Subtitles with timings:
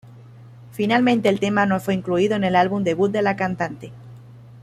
[0.71, 3.91] Finalmente el tema no fue incluido en el álbum debut de la cantante.